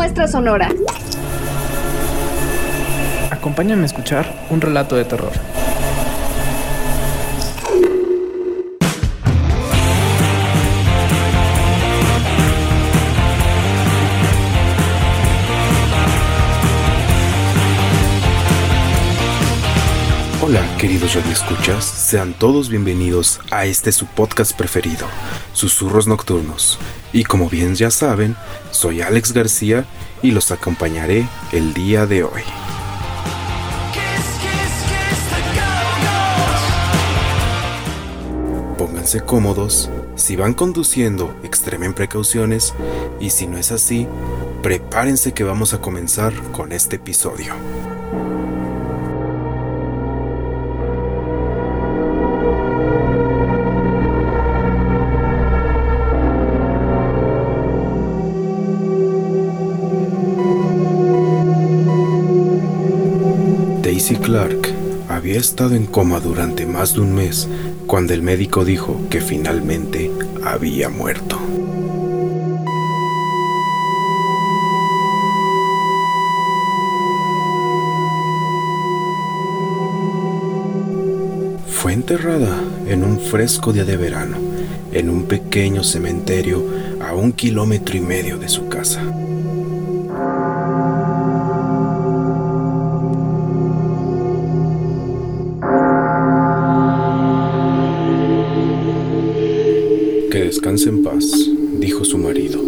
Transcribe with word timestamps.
Muestra 0.00 0.26
sonora. 0.26 0.70
Acompáñame 3.30 3.82
a 3.82 3.84
escuchar 3.84 4.24
un 4.48 4.62
relato 4.62 4.96
de 4.96 5.04
terror. 5.04 5.32
Hola, 20.50 20.76
queridos 20.78 21.14
radioescuchas, 21.14 21.84
sean 21.84 22.34
todos 22.34 22.70
bienvenidos 22.70 23.38
a 23.52 23.66
este 23.66 23.92
su 23.92 24.06
podcast 24.06 24.52
preferido, 24.56 25.06
Susurros 25.52 26.08
Nocturnos. 26.08 26.76
Y 27.12 27.22
como 27.22 27.48
bien 27.48 27.76
ya 27.76 27.92
saben, 27.92 28.34
soy 28.72 29.00
Alex 29.00 29.32
García 29.32 29.84
y 30.24 30.32
los 30.32 30.50
acompañaré 30.50 31.28
el 31.52 31.72
día 31.72 32.04
de 32.06 32.24
hoy. 32.24 32.42
Pónganse 38.76 39.20
cómodos, 39.20 39.88
si 40.16 40.34
van 40.34 40.54
conduciendo, 40.54 41.32
extremen 41.44 41.94
precauciones 41.94 42.74
y 43.20 43.30
si 43.30 43.46
no 43.46 43.56
es 43.56 43.70
así, 43.70 44.08
prepárense 44.64 45.32
que 45.32 45.44
vamos 45.44 45.74
a 45.74 45.80
comenzar 45.80 46.32
con 46.50 46.72
este 46.72 46.96
episodio. 46.96 47.54
Clark 64.30 64.72
había 65.08 65.40
estado 65.40 65.74
en 65.74 65.86
coma 65.86 66.20
durante 66.20 66.64
más 66.64 66.94
de 66.94 67.00
un 67.00 67.16
mes 67.16 67.48
cuando 67.88 68.14
el 68.14 68.22
médico 68.22 68.64
dijo 68.64 68.96
que 69.10 69.20
finalmente 69.20 70.08
había 70.44 70.88
muerto. 70.88 71.36
Fue 81.66 81.92
enterrada 81.92 82.56
en 82.86 83.02
un 83.02 83.18
fresco 83.18 83.72
día 83.72 83.84
de 83.84 83.96
verano, 83.96 84.36
en 84.92 85.10
un 85.10 85.24
pequeño 85.24 85.82
cementerio 85.82 86.64
a 87.00 87.14
un 87.14 87.32
kilómetro 87.32 87.96
y 87.96 88.00
medio 88.00 88.38
de 88.38 88.48
su 88.48 88.68
casa. 88.68 89.02
Descanse 100.50 100.88
en 100.88 101.04
paz, 101.04 101.30
dijo 101.78 102.04
su 102.04 102.18
marido, 102.18 102.60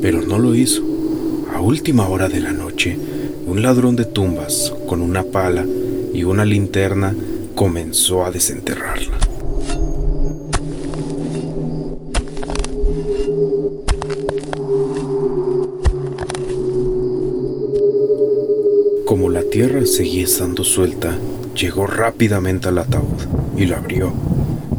pero 0.00 0.22
no 0.22 0.38
lo 0.38 0.54
hizo. 0.54 0.84
A 1.52 1.60
última 1.60 2.06
hora 2.08 2.28
de 2.28 2.38
la 2.38 2.52
noche, 2.52 2.96
un 3.44 3.60
ladrón 3.60 3.96
de 3.96 4.04
tumbas, 4.04 4.72
con 4.86 5.02
una 5.02 5.24
pala 5.24 5.66
y 6.12 6.22
una 6.22 6.44
linterna, 6.44 7.12
comenzó 7.56 8.24
a 8.24 8.30
desenterrarla. 8.30 9.18
Como 19.04 19.28
la 19.28 19.42
tierra 19.42 19.84
seguía 19.86 20.22
estando 20.22 20.62
suelta, 20.62 21.18
llegó 21.56 21.88
rápidamente 21.88 22.68
al 22.68 22.78
ataúd 22.78 23.18
y 23.56 23.66
lo 23.66 23.74
abrió. 23.74 24.12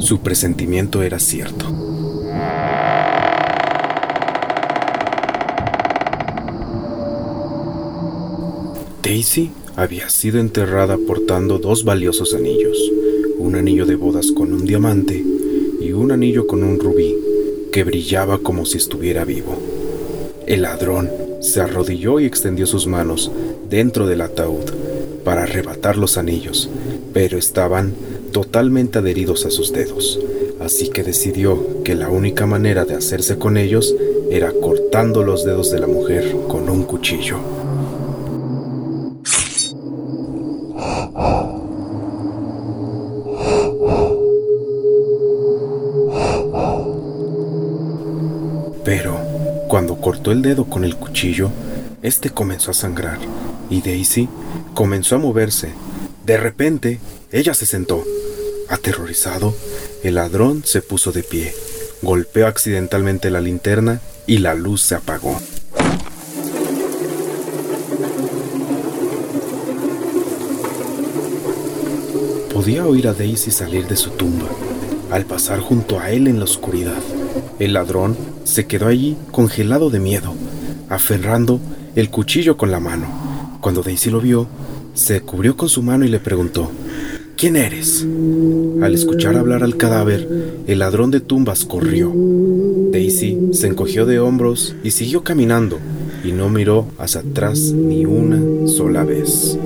Su 0.00 0.18
presentimiento 0.20 1.02
era 1.02 1.18
cierto. 1.18 1.81
Daisy 9.12 9.50
había 9.76 10.08
sido 10.08 10.40
enterrada 10.40 10.96
portando 10.96 11.58
dos 11.58 11.84
valiosos 11.84 12.32
anillos, 12.32 12.78
un 13.36 13.56
anillo 13.56 13.84
de 13.84 13.94
bodas 13.94 14.32
con 14.32 14.54
un 14.54 14.64
diamante 14.64 15.22
y 15.82 15.92
un 15.92 16.12
anillo 16.12 16.46
con 16.46 16.64
un 16.64 16.80
rubí 16.80 17.14
que 17.70 17.84
brillaba 17.84 18.38
como 18.38 18.64
si 18.64 18.78
estuviera 18.78 19.26
vivo. 19.26 19.58
El 20.46 20.62
ladrón 20.62 21.10
se 21.42 21.60
arrodilló 21.60 22.20
y 22.20 22.24
extendió 22.24 22.66
sus 22.66 22.86
manos 22.86 23.30
dentro 23.68 24.06
del 24.06 24.22
ataúd 24.22 24.64
para 25.24 25.42
arrebatar 25.42 25.98
los 25.98 26.16
anillos, 26.16 26.70
pero 27.12 27.36
estaban 27.36 27.92
totalmente 28.32 29.00
adheridos 29.00 29.44
a 29.44 29.50
sus 29.50 29.74
dedos, 29.74 30.20
así 30.58 30.88
que 30.88 31.02
decidió 31.02 31.82
que 31.84 31.94
la 31.94 32.08
única 32.08 32.46
manera 32.46 32.86
de 32.86 32.94
hacerse 32.94 33.36
con 33.36 33.58
ellos 33.58 33.94
era 34.30 34.52
cortando 34.52 35.22
los 35.22 35.44
dedos 35.44 35.70
de 35.70 35.80
la 35.80 35.86
mujer 35.86 36.34
con 36.48 36.70
un 36.70 36.84
cuchillo. 36.84 37.40
Pero 49.02 49.18
cuando 49.66 49.96
cortó 49.96 50.30
el 50.30 50.42
dedo 50.42 50.66
con 50.66 50.84
el 50.84 50.94
cuchillo, 50.94 51.50
este 52.02 52.30
comenzó 52.30 52.70
a 52.70 52.74
sangrar 52.74 53.18
y 53.68 53.82
Daisy 53.82 54.28
comenzó 54.74 55.16
a 55.16 55.18
moverse. 55.18 55.70
De 56.24 56.36
repente, 56.36 57.00
ella 57.32 57.52
se 57.52 57.66
sentó. 57.66 58.04
Aterrorizado, 58.68 59.56
el 60.04 60.14
ladrón 60.14 60.62
se 60.64 60.82
puso 60.82 61.10
de 61.10 61.24
pie, 61.24 61.52
golpeó 62.00 62.46
accidentalmente 62.46 63.28
la 63.32 63.40
linterna 63.40 64.00
y 64.28 64.38
la 64.38 64.54
luz 64.54 64.82
se 64.82 64.94
apagó. 64.94 65.36
Podía 72.54 72.86
oír 72.86 73.08
a 73.08 73.14
Daisy 73.14 73.50
salir 73.50 73.88
de 73.88 73.96
su 73.96 74.10
tumba, 74.10 74.46
al 75.10 75.24
pasar 75.24 75.58
junto 75.58 75.98
a 75.98 76.12
él 76.12 76.28
en 76.28 76.38
la 76.38 76.44
oscuridad. 76.44 77.02
El 77.62 77.74
ladrón 77.74 78.16
se 78.42 78.66
quedó 78.66 78.88
allí 78.88 79.16
congelado 79.30 79.88
de 79.88 80.00
miedo, 80.00 80.34
aferrando 80.88 81.60
el 81.94 82.10
cuchillo 82.10 82.56
con 82.56 82.72
la 82.72 82.80
mano. 82.80 83.06
Cuando 83.60 83.84
Daisy 83.84 84.10
lo 84.10 84.20
vio, 84.20 84.48
se 84.94 85.20
cubrió 85.20 85.56
con 85.56 85.68
su 85.68 85.80
mano 85.80 86.04
y 86.04 86.08
le 86.08 86.18
preguntó, 86.18 86.72
¿Quién 87.36 87.54
eres? 87.54 88.04
Al 88.82 88.92
escuchar 88.94 89.36
hablar 89.36 89.62
al 89.62 89.76
cadáver, 89.76 90.28
el 90.66 90.80
ladrón 90.80 91.12
de 91.12 91.20
tumbas 91.20 91.64
corrió. 91.64 92.12
Daisy 92.90 93.50
se 93.52 93.68
encogió 93.68 94.06
de 94.06 94.18
hombros 94.18 94.74
y 94.82 94.90
siguió 94.90 95.22
caminando, 95.22 95.78
y 96.24 96.32
no 96.32 96.48
miró 96.48 96.88
hacia 96.98 97.20
atrás 97.20 97.60
ni 97.60 98.04
una 98.04 98.66
sola 98.66 99.04
vez. 99.04 99.56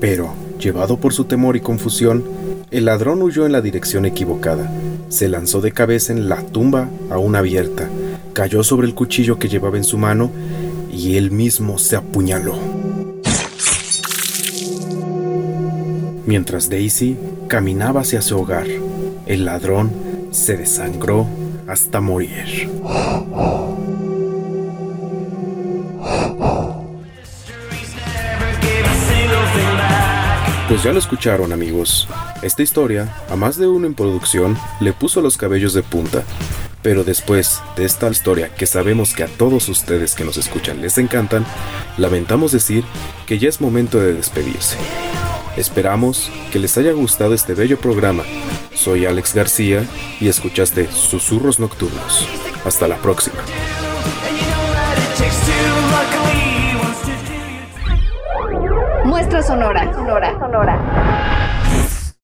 Pero, 0.00 0.32
llevado 0.58 0.96
por 0.96 1.12
su 1.12 1.24
temor 1.24 1.56
y 1.56 1.60
confusión, 1.60 2.24
el 2.70 2.86
ladrón 2.86 3.22
huyó 3.22 3.46
en 3.46 3.52
la 3.52 3.60
dirección 3.60 4.06
equivocada. 4.06 4.72
Se 5.08 5.28
lanzó 5.28 5.60
de 5.60 5.72
cabeza 5.72 6.12
en 6.12 6.28
la 6.28 6.42
tumba 6.42 6.88
aún 7.10 7.36
abierta, 7.36 7.88
cayó 8.32 8.62
sobre 8.62 8.86
el 8.86 8.94
cuchillo 8.94 9.38
que 9.38 9.48
llevaba 9.48 9.76
en 9.76 9.84
su 9.84 9.98
mano 9.98 10.30
y 10.92 11.16
él 11.16 11.30
mismo 11.30 11.78
se 11.78 11.96
apuñaló. 11.96 12.54
Mientras 16.26 16.70
Daisy 16.70 17.16
caminaba 17.48 18.02
hacia 18.02 18.22
su 18.22 18.38
hogar, 18.38 18.66
el 19.26 19.44
ladrón 19.44 19.90
se 20.30 20.56
desangró 20.56 21.26
hasta 21.66 22.00
morir. 22.00 22.70
Pues 30.70 30.84
ya 30.84 30.92
lo 30.92 31.00
escucharon 31.00 31.52
amigos. 31.52 32.06
Esta 32.42 32.62
historia, 32.62 33.12
a 33.28 33.34
más 33.34 33.56
de 33.56 33.66
uno 33.66 33.88
en 33.88 33.94
producción, 33.94 34.56
le 34.78 34.92
puso 34.92 35.20
los 35.20 35.36
cabellos 35.36 35.74
de 35.74 35.82
punta. 35.82 36.22
Pero 36.80 37.02
después 37.02 37.60
de 37.76 37.84
esta 37.84 38.08
historia 38.08 38.54
que 38.54 38.66
sabemos 38.66 39.12
que 39.12 39.24
a 39.24 39.26
todos 39.26 39.68
ustedes 39.68 40.14
que 40.14 40.24
nos 40.24 40.36
escuchan 40.36 40.80
les 40.80 40.96
encantan, 40.98 41.44
lamentamos 41.98 42.52
decir 42.52 42.84
que 43.26 43.40
ya 43.40 43.48
es 43.48 43.60
momento 43.60 43.98
de 43.98 44.14
despedirse. 44.14 44.76
Esperamos 45.56 46.30
que 46.52 46.60
les 46.60 46.78
haya 46.78 46.92
gustado 46.92 47.34
este 47.34 47.54
bello 47.54 47.80
programa. 47.80 48.22
Soy 48.72 49.06
Alex 49.06 49.34
García 49.34 49.84
y 50.20 50.28
escuchaste 50.28 50.88
Susurros 50.92 51.58
Nocturnos. 51.58 52.28
Hasta 52.64 52.86
la 52.86 52.98
próxima. 52.98 53.42
Muestra 59.10 59.42
sonora. 59.42 59.92
Sonora. 59.92 60.38
Sonora. 60.38 61.39